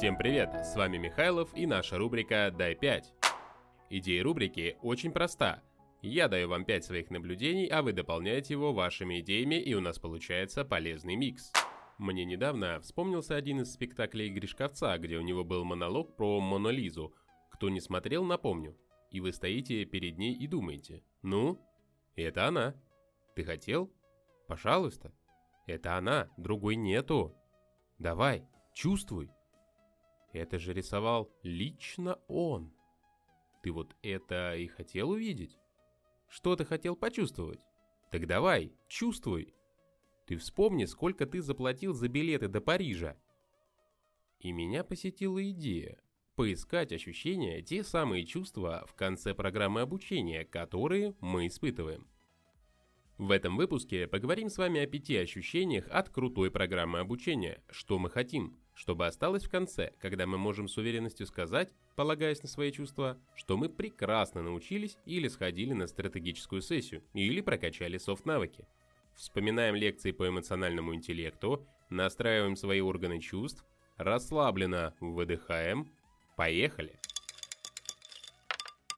Всем 0.00 0.16
привет, 0.16 0.64
с 0.64 0.76
вами 0.76 0.96
Михайлов 0.96 1.54
и 1.54 1.66
наша 1.66 1.98
рубрика 1.98 2.50
«Дай 2.50 2.72
5». 2.74 3.04
Идея 3.90 4.24
рубрики 4.24 4.78
очень 4.80 5.12
проста. 5.12 5.62
Я 6.00 6.26
даю 6.28 6.48
вам 6.48 6.64
5 6.64 6.84
своих 6.86 7.10
наблюдений, 7.10 7.66
а 7.66 7.82
вы 7.82 7.92
дополняете 7.92 8.54
его 8.54 8.72
вашими 8.72 9.20
идеями, 9.20 9.56
и 9.56 9.74
у 9.74 9.82
нас 9.82 9.98
получается 9.98 10.64
полезный 10.64 11.16
микс. 11.16 11.52
Мне 11.98 12.24
недавно 12.24 12.80
вспомнился 12.80 13.36
один 13.36 13.60
из 13.60 13.74
спектаклей 13.74 14.30
Гришковца, 14.30 14.96
где 14.96 15.18
у 15.18 15.20
него 15.20 15.44
был 15.44 15.64
монолог 15.64 16.16
про 16.16 16.40
Монолизу. 16.40 17.14
Кто 17.50 17.68
не 17.68 17.82
смотрел, 17.82 18.24
напомню. 18.24 18.74
И 19.10 19.20
вы 19.20 19.34
стоите 19.34 19.84
перед 19.84 20.16
ней 20.16 20.32
и 20.32 20.46
думаете, 20.46 21.04
ну, 21.20 21.60
это 22.16 22.46
она. 22.46 22.74
Ты 23.36 23.44
хотел? 23.44 23.92
Пожалуйста. 24.48 25.12
Это 25.66 25.98
она, 25.98 26.30
другой 26.38 26.76
нету. 26.76 27.36
Давай, 27.98 28.48
чувствуй. 28.72 29.28
Это 30.32 30.58
же 30.58 30.72
рисовал 30.72 31.30
лично 31.42 32.18
он. 32.28 32.72
Ты 33.62 33.72
вот 33.72 33.96
это 34.02 34.54
и 34.56 34.66
хотел 34.66 35.10
увидеть? 35.10 35.58
Что 36.28 36.56
ты 36.56 36.64
хотел 36.64 36.96
почувствовать? 36.96 37.60
Так 38.10 38.26
давай, 38.26 38.72
чувствуй. 38.88 39.54
Ты 40.26 40.36
вспомни, 40.36 40.84
сколько 40.84 41.26
ты 41.26 41.42
заплатил 41.42 41.92
за 41.92 42.08
билеты 42.08 42.48
до 42.48 42.60
Парижа. 42.60 43.16
И 44.38 44.52
меня 44.52 44.84
посетила 44.84 45.42
идея 45.50 46.00
поискать 46.36 46.90
ощущения, 46.92 47.60
те 47.60 47.84
самые 47.84 48.24
чувства 48.24 48.86
в 48.88 48.94
конце 48.94 49.34
программы 49.34 49.82
обучения, 49.82 50.44
которые 50.44 51.14
мы 51.20 51.48
испытываем. 51.48 52.08
В 53.18 53.30
этом 53.32 53.58
выпуске 53.58 54.06
поговорим 54.06 54.48
с 54.48 54.56
вами 54.56 54.80
о 54.80 54.86
пяти 54.86 55.18
ощущениях 55.18 55.86
от 55.90 56.08
крутой 56.08 56.50
программы 56.50 57.00
обучения, 57.00 57.62
что 57.68 57.98
мы 57.98 58.08
хотим, 58.08 58.58
чтобы 58.80 59.06
осталось 59.06 59.44
в 59.44 59.50
конце, 59.50 59.92
когда 60.00 60.26
мы 60.26 60.38
можем 60.38 60.66
с 60.66 60.78
уверенностью 60.78 61.26
сказать, 61.26 61.74
полагаясь 61.96 62.42
на 62.42 62.48
свои 62.48 62.72
чувства, 62.72 63.18
что 63.34 63.58
мы 63.58 63.68
прекрасно 63.68 64.40
научились 64.40 64.96
или 65.04 65.28
сходили 65.28 65.74
на 65.74 65.86
стратегическую 65.86 66.62
сессию, 66.62 67.02
или 67.12 67.42
прокачали 67.42 67.98
софт-навыки. 67.98 68.66
Вспоминаем 69.14 69.74
лекции 69.74 70.12
по 70.12 70.26
эмоциональному 70.26 70.94
интеллекту, 70.94 71.68
настраиваем 71.90 72.56
свои 72.56 72.80
органы 72.80 73.20
чувств, 73.20 73.66
расслабленно 73.98 74.94
выдыхаем. 74.98 75.92
Поехали! 76.38 76.98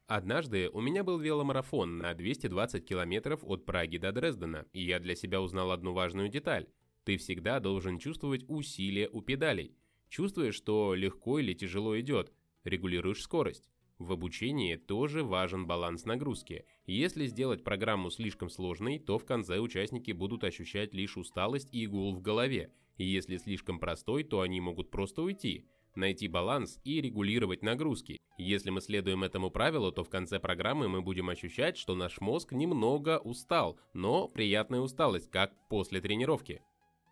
Однажды 0.07 0.69
у 0.69 0.79
меня 0.79 1.03
был 1.03 1.19
веломарафон 1.19 1.97
на 1.97 2.13
220 2.13 2.85
километров 2.85 3.41
от 3.43 3.65
Праги 3.65 3.97
до 3.97 4.13
Дрездена, 4.13 4.65
и 4.71 4.81
я 4.81 5.01
для 5.01 5.15
себя 5.15 5.41
узнал 5.41 5.71
одну 5.71 5.91
важную 5.91 6.29
деталь. 6.29 6.69
Ты 7.03 7.17
всегда 7.17 7.59
должен 7.59 7.99
чувствовать 7.99 8.45
усилие 8.47 9.09
у 9.09 9.21
педалей. 9.21 9.75
Чувствуешь, 10.09 10.55
что 10.55 10.93
легко 10.93 11.39
или 11.39 11.53
тяжело 11.53 11.99
идет, 11.99 12.33
регулируешь 12.63 13.21
скорость. 13.21 13.69
В 13.99 14.11
обучении 14.11 14.75
тоже 14.75 15.23
важен 15.23 15.65
баланс 15.65 16.05
нагрузки. 16.05 16.65
Если 16.85 17.27
сделать 17.27 17.63
программу 17.63 18.09
слишком 18.09 18.49
сложной, 18.49 18.99
то 18.99 19.17
в 19.17 19.25
конце 19.25 19.59
участники 19.59 20.11
будут 20.11 20.43
ощущать 20.43 20.93
лишь 20.93 21.17
усталость 21.17 21.73
и 21.73 21.87
гул 21.87 22.13
в 22.13 22.21
голове. 22.21 22.71
Если 22.97 23.37
слишком 23.37 23.79
простой, 23.79 24.23
то 24.23 24.41
они 24.41 24.61
могут 24.61 24.91
просто 24.91 25.21
уйти 25.21 25.65
найти 25.95 26.27
баланс 26.27 26.79
и 26.83 27.01
регулировать 27.01 27.61
нагрузки. 27.61 28.19
Если 28.37 28.69
мы 28.69 28.81
следуем 28.81 29.23
этому 29.23 29.51
правилу, 29.51 29.91
то 29.91 30.03
в 30.03 30.09
конце 30.09 30.39
программы 30.39 30.87
мы 30.87 31.01
будем 31.01 31.29
ощущать, 31.29 31.77
что 31.77 31.95
наш 31.95 32.19
мозг 32.19 32.51
немного 32.51 33.19
устал, 33.19 33.79
но 33.93 34.27
приятная 34.27 34.79
усталость, 34.79 35.29
как 35.29 35.53
после 35.69 36.01
тренировки. 36.01 36.61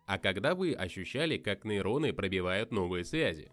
А 0.06 0.18
когда 0.18 0.54
вы 0.54 0.72
ощущали, 0.72 1.38
как 1.38 1.64
нейроны 1.64 2.12
пробивают 2.12 2.72
новые 2.72 3.04
связи? 3.04 3.50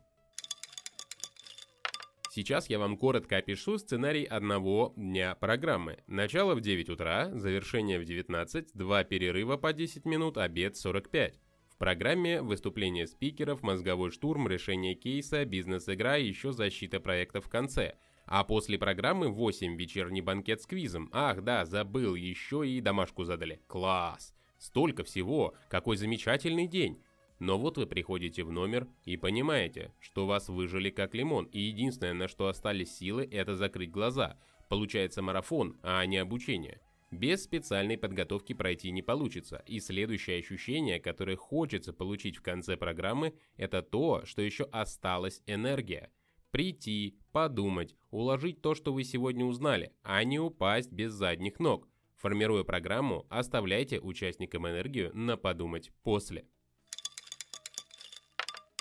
Сейчас 2.31 2.69
я 2.69 2.79
вам 2.79 2.97
коротко 2.97 3.37
опишу 3.37 3.77
сценарий 3.77 4.23
одного 4.23 4.93
дня 4.95 5.35
программы. 5.35 5.97
Начало 6.07 6.55
в 6.55 6.61
9 6.61 6.89
утра, 6.89 7.31
завершение 7.33 7.99
в 7.99 8.05
19, 8.05 8.73
два 8.73 9.03
перерыва 9.03 9.57
по 9.57 9.73
10 9.73 10.05
минут, 10.05 10.37
обед 10.37 10.77
45 10.77 11.39
программе 11.79 12.41
выступление 12.41 13.07
спикеров, 13.07 13.63
мозговой 13.63 14.11
штурм, 14.11 14.47
решение 14.47 14.93
кейса, 14.93 15.45
бизнес-игра 15.45 16.17
и 16.17 16.27
еще 16.27 16.51
защита 16.51 16.99
проекта 16.99 17.41
в 17.41 17.49
конце. 17.49 17.95
А 18.25 18.43
после 18.43 18.77
программы 18.77 19.29
8 19.29 19.75
вечерний 19.75 20.21
банкет 20.21 20.61
с 20.61 20.67
квизом. 20.67 21.09
Ах, 21.11 21.41
да, 21.43 21.65
забыл, 21.65 22.13
еще 22.13 22.67
и 22.67 22.79
домашку 22.81 23.23
задали. 23.23 23.61
Класс! 23.65 24.35
Столько 24.59 25.03
всего! 25.03 25.55
Какой 25.69 25.97
замечательный 25.97 26.67
день! 26.67 27.01
Но 27.39 27.57
вот 27.57 27.77
вы 27.77 27.87
приходите 27.87 28.43
в 28.43 28.51
номер 28.51 28.87
и 29.05 29.15
понимаете, 29.15 29.93
что 29.99 30.27
вас 30.27 30.49
выжили 30.49 30.89
как 30.89 31.15
лимон, 31.15 31.45
и 31.45 31.59
единственное, 31.59 32.13
на 32.13 32.27
что 32.27 32.47
остались 32.47 32.95
силы, 32.97 33.27
это 33.31 33.55
закрыть 33.55 33.91
глаза. 33.91 34.37
Получается 34.67 35.21
марафон, 35.21 35.79
а 35.81 36.05
не 36.05 36.17
обучение. 36.17 36.81
Без 37.11 37.43
специальной 37.43 37.97
подготовки 37.97 38.53
пройти 38.53 38.91
не 38.91 39.01
получится, 39.01 39.63
и 39.65 39.79
следующее 39.79 40.39
ощущение, 40.39 40.99
которое 40.99 41.37
хочется 41.37 41.91
получить 41.91 42.37
в 42.37 42.43
конце 42.43 42.77
программы, 42.77 43.33
это 43.55 43.81
то, 43.81 44.25
что 44.25 44.41
еще 44.41 44.65
осталась 44.65 45.41
энергия. 45.47 46.11
Прийти, 46.51 47.17
подумать, 47.31 47.95
уложить 48.11 48.61
то, 48.61 48.75
что 48.75 48.93
вы 48.93 49.05
сегодня 49.05 49.45
узнали, 49.45 49.93
а 50.03 50.23
не 50.23 50.39
упасть 50.39 50.91
без 50.91 51.13
задних 51.13 51.59
ног. 51.59 51.88
Формируя 52.19 52.65
программу, 52.65 53.25
оставляйте 53.29 54.01
участникам 54.01 54.67
энергию 54.67 55.09
на 55.15 55.37
подумать 55.37 55.91
после. 56.03 56.45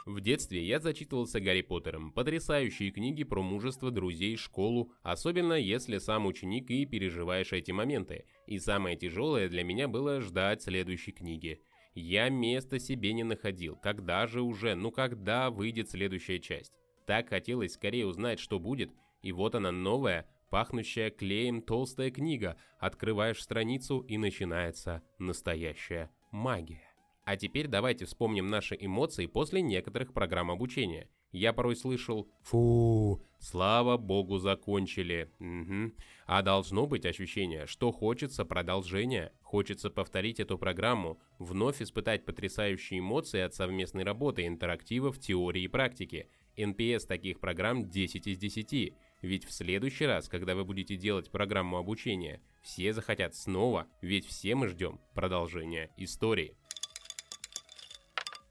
В 0.06 0.20
детстве 0.20 0.64
я 0.64 0.80
зачитывался 0.80 1.38
Гарри 1.38 1.60
Поттером, 1.60 2.10
потрясающие 2.10 2.90
книги 2.90 3.22
про 3.22 3.40
мужество, 3.42 3.92
друзей, 3.92 4.36
школу, 4.36 4.92
особенно 5.02 5.52
если 5.52 5.98
сам 5.98 6.26
ученик 6.26 6.68
и 6.70 6.84
переживаешь 6.84 7.52
эти 7.52 7.70
моменты. 7.70 8.24
И 8.48 8.58
самое 8.58 8.96
тяжелое 8.96 9.48
для 9.48 9.62
меня 9.62 9.86
было 9.86 10.20
ждать 10.20 10.62
следующей 10.62 11.12
книги. 11.12 11.62
Я 11.94 12.30
места 12.30 12.80
себе 12.80 13.12
не 13.12 13.22
находил, 13.22 13.76
когда 13.76 14.26
же 14.26 14.42
уже, 14.42 14.74
ну 14.74 14.90
когда 14.90 15.50
выйдет 15.50 15.90
следующая 15.90 16.40
часть. 16.40 16.72
Так 17.06 17.28
хотелось 17.28 17.74
скорее 17.74 18.06
узнать, 18.06 18.40
что 18.40 18.58
будет, 18.58 18.90
и 19.22 19.30
вот 19.30 19.54
она 19.54 19.70
новая, 19.70 20.26
пахнущая 20.50 21.10
клеем 21.10 21.62
толстая 21.62 22.10
книга. 22.10 22.56
Открываешь 22.78 23.42
страницу 23.42 24.00
и 24.00 24.18
начинается 24.18 25.02
настоящая 25.18 26.10
магия. 26.30 26.88
А 27.24 27.36
теперь 27.36 27.68
давайте 27.68 28.06
вспомним 28.06 28.46
наши 28.46 28.74
эмоции 28.80 29.26
после 29.26 29.60
некоторых 29.60 30.14
программ 30.14 30.50
обучения. 30.50 31.10
Я 31.30 31.52
порой 31.52 31.76
слышал 31.76 32.30
«Фу, 32.44 33.22
слава 33.38 33.98
богу, 33.98 34.38
закончили». 34.38 35.30
Угу. 35.38 35.92
А 36.26 36.40
должно 36.40 36.86
быть 36.86 37.04
ощущение, 37.04 37.66
что 37.66 37.92
хочется 37.92 38.46
продолжения, 38.46 39.34
хочется 39.42 39.90
повторить 39.90 40.40
эту 40.40 40.56
программу, 40.56 41.20
вновь 41.38 41.82
испытать 41.82 42.24
потрясающие 42.24 43.00
эмоции 43.00 43.40
от 43.40 43.54
совместной 43.54 44.04
работы, 44.04 44.46
интерактивов, 44.46 45.18
теории 45.18 45.64
и 45.64 45.68
практики. 45.68 46.30
NPS 46.56 47.06
таких 47.06 47.40
программ 47.40 47.90
10 47.90 48.26
из 48.26 48.38
10. 48.38 48.94
Ведь 49.22 49.44
в 49.44 49.52
следующий 49.52 50.06
раз, 50.06 50.28
когда 50.28 50.54
вы 50.54 50.64
будете 50.64 50.96
делать 50.96 51.30
программу 51.30 51.76
обучения, 51.76 52.40
все 52.62 52.92
захотят 52.92 53.34
снова, 53.34 53.88
ведь 54.00 54.26
все 54.26 54.54
мы 54.54 54.68
ждем 54.68 55.00
продолжения 55.14 55.90
истории. 55.96 56.56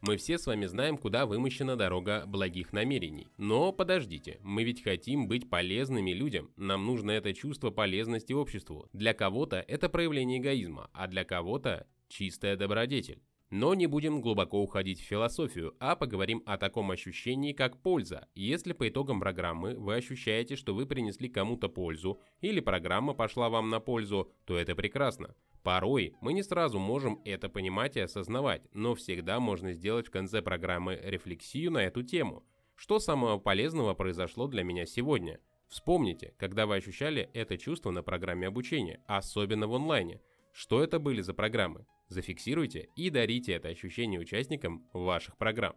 Мы 0.01 0.17
все 0.17 0.37
с 0.37 0.45
вами 0.45 0.67
знаем, 0.67 0.97
куда 0.97 1.25
вымощена 1.25 1.75
дорога 1.75 2.25
благих 2.27 2.71
намерений. 2.71 3.27
Но 3.37 3.71
подождите, 3.71 4.39
мы 4.43 4.63
ведь 4.63 4.83
хотим 4.83 5.27
быть 5.27 5.49
полезными 5.49 6.11
людям. 6.11 6.51
Нам 6.55 6.85
нужно 6.85 7.11
это 7.11 7.33
чувство 7.33 7.71
полезности 7.71 8.31
обществу. 8.31 8.89
Для 8.93 9.13
кого-то 9.15 9.57
это 9.57 9.89
проявление 9.89 10.39
эгоизма, 10.39 10.89
а 10.93 11.07
для 11.07 11.23
кого-то 11.25 11.87
чистая 12.09 12.55
добродетель. 12.55 13.23
Но 13.49 13.73
не 13.73 13.87
будем 13.87 14.19
глубоко 14.19 14.61
уходить 14.61 14.99
в 14.99 15.05
философию, 15.05 15.73
а 15.79 15.95
поговорим 15.95 16.43
о 16.45 16.57
таком 16.57 16.91
ощущении, 16.91 17.53
как 17.53 17.81
польза. 17.81 18.27
Если 18.35 18.73
по 18.73 18.89
итогам 18.89 19.21
программы 19.21 19.75
вы 19.75 19.95
ощущаете, 19.95 20.57
что 20.57 20.75
вы 20.75 20.85
принесли 20.85 21.29
кому-то 21.29 21.69
пользу, 21.69 22.19
или 22.41 22.59
программа 22.59 23.13
пошла 23.13 23.49
вам 23.49 23.69
на 23.69 23.79
пользу, 23.79 24.33
то 24.45 24.57
это 24.57 24.75
прекрасно. 24.75 25.33
Порой 25.63 26.13
мы 26.19 26.33
не 26.33 26.43
сразу 26.43 26.77
можем 26.77 27.21
это 27.23 27.47
понимать 27.47 27.95
и 27.95 28.01
осознавать, 28.01 28.63
но 28.73 28.95
всегда 28.95 29.39
можно 29.39 29.71
сделать 29.71 30.07
в 30.07 30.11
конце 30.11 30.41
программы 30.41 30.99
рефлексию 31.01 31.71
на 31.71 31.79
эту 31.79 32.03
тему. 32.03 32.45
Что 32.75 32.99
самого 32.99 33.37
полезного 33.39 33.93
произошло 33.93 34.47
для 34.47 34.63
меня 34.63 34.85
сегодня? 34.85 35.39
Вспомните, 35.67 36.33
когда 36.37 36.65
вы 36.65 36.75
ощущали 36.75 37.29
это 37.33 37.57
чувство 37.57 37.91
на 37.91 38.03
программе 38.03 38.47
обучения, 38.47 39.01
особенно 39.07 39.67
в 39.67 39.75
онлайне. 39.75 40.21
Что 40.59 40.83
это 40.83 40.97
были 40.97 41.21
за 41.21 41.35
программы? 41.35 41.85
Зафиксируйте 42.07 42.89
и 42.95 43.11
дарите 43.11 43.51
это 43.53 43.67
ощущение 43.67 44.19
участникам 44.19 44.89
ваших 44.91 45.37
программ. 45.37 45.75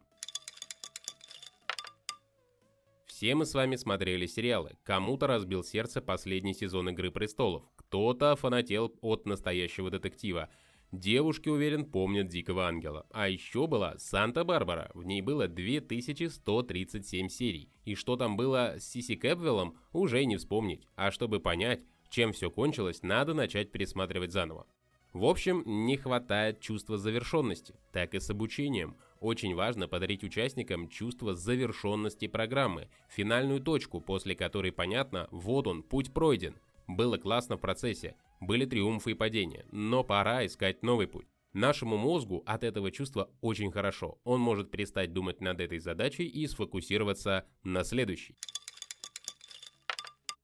Все 3.05 3.35
мы 3.35 3.45
с 3.45 3.53
вами 3.53 3.77
смотрели 3.77 4.25
сериалы. 4.25 4.79
Кому-то 4.83 5.27
разбил 5.27 5.65
сердце 5.65 6.01
последний 6.01 6.55
сезон 6.55 6.89
«Игры 6.89 7.11
престолов», 7.11 7.65
кто-то 7.77 8.35
фанател 8.37 8.97
от 9.03 9.27
настоящего 9.27 9.91
детектива. 9.91 10.49
Девушки, 10.93 11.51
уверен, 11.51 11.85
помнят 11.85 12.29
Дикого 12.29 12.67
Ангела. 12.67 13.07
А 13.11 13.29
еще 13.29 13.67
была 13.67 13.99
Санта-Барбара. 13.99 14.91
В 14.95 15.05
ней 15.05 15.21
было 15.21 15.47
2137 15.47 17.29
серий. 17.29 17.71
И 17.85 17.95
что 17.95 18.17
там 18.17 18.35
было 18.39 18.77
с 18.79 18.89
Сиси 18.89 19.15
Кэпвеллом, 19.15 19.77
уже 19.93 20.25
не 20.25 20.39
вспомнить. 20.39 20.87
А 20.97 21.11
чтобы 21.11 21.39
понять, 21.39 21.85
чем 22.11 22.33
все 22.33 22.51
кончилось, 22.51 23.03
надо 23.03 23.33
начать 23.33 23.73
пересматривать 23.73 24.33
заново. 24.33 24.67
В 25.13 25.25
общем, 25.25 25.63
не 25.67 25.97
хватает 25.97 26.61
чувства 26.61 26.97
завершенности. 26.97 27.75
Так 27.93 28.15
и 28.15 28.21
с 28.21 28.31
обучением. 28.31 28.97
Очень 29.19 29.55
важно 29.55 29.89
подарить 29.89 30.23
участникам 30.23 30.89
чувство 30.89 31.35
завершенности 31.35 32.29
программы, 32.29 32.89
финальную 33.09 33.61
точку, 33.61 34.01
после 34.01 34.35
которой 34.35 34.73
понятно, 34.73 35.29
вот 35.31 35.67
он, 35.67 35.83
путь 35.83 36.13
пройден. 36.13 36.57
Было 36.87 37.19
классно 37.19 37.57
в 37.57 37.61
процессе, 37.61 38.17
были 38.41 38.65
триумфы 38.65 39.13
и 39.13 39.15
падения, 39.15 39.67
но 39.73 40.05
пора 40.05 40.47
искать 40.47 40.83
новый 40.83 41.07
путь. 41.07 41.27
Нашему 41.53 41.97
мозгу 41.97 42.45
от 42.47 42.63
этого 42.63 42.93
чувства 42.93 43.29
очень 43.41 43.73
хорошо. 43.73 44.19
Он 44.23 44.41
может 44.41 44.71
перестать 44.71 45.13
думать 45.13 45.41
над 45.41 45.61
этой 45.61 45.81
задачей 45.81 46.27
и 46.27 46.47
сфокусироваться 46.47 47.45
на 47.65 47.83
следующей. 47.83 48.37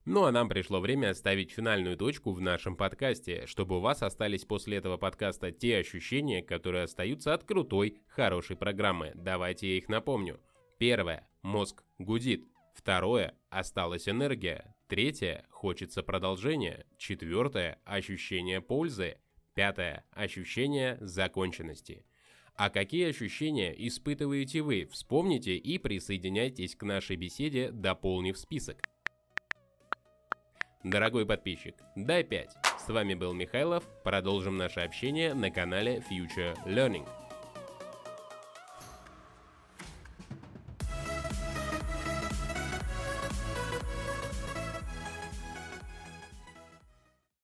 Ну 0.07 0.23
а 0.23 0.31
нам 0.31 0.49
пришло 0.49 0.79
время 0.79 1.13
ставить 1.15 1.51
финальную 1.51 1.97
точку 1.97 2.31
в 2.31 2.41
нашем 2.41 2.77
подкасте, 2.77 3.45
чтобы 3.47 3.79
у 3.79 3.81
вас 3.81 4.05
остались 4.05 4.45
после 4.45 4.77
этого 4.77 4.97
подкаста 4.99 5.51
те 5.51 5.79
ощущения, 5.79 6.45
которые 6.45 6.85
остаются 6.85 7.35
от 7.35 7.43
крутой, 7.43 7.99
хорошей 8.07 8.55
программы. 8.55 9.11
Давайте 9.17 9.69
я 9.69 9.79
их 9.79 9.89
напомню. 9.89 10.41
Первое. 10.79 11.29
Мозг 11.43 11.83
гудит. 11.99 12.47
Второе. 12.77 13.35
Осталась 13.51 14.09
энергия. 14.09 14.77
Третье. 14.87 15.45
Хочется 15.51 16.05
продолжения. 16.05 16.87
Четвертое. 16.99 17.81
Ощущение 17.85 18.61
пользы. 18.61 19.19
Пятое. 19.55 20.05
Ощущение 20.13 20.99
законченности. 21.01 22.07
А 22.55 22.71
какие 22.71 23.09
ощущения 23.09 23.75
испытываете 23.77 24.63
вы? 24.63 24.87
Вспомните 24.87 25.57
и 25.57 25.79
присоединяйтесь 25.79 26.77
к 26.77 26.85
нашей 26.85 27.17
беседе, 27.17 27.73
дополнив 27.73 28.39
список. 28.39 28.83
Дорогой 30.87 31.27
подписчик, 31.27 31.75
дай 31.97 32.23
5. 32.23 32.49
С 32.79 32.89
вами 32.89 33.15
был 33.15 33.33
Михайлов. 33.33 33.83
Продолжим 34.05 34.57
наше 34.57 34.79
общение 34.79 35.35
на 35.35 35.51
канале 35.51 36.01
Future 36.09 36.57
Learning. 36.65 37.05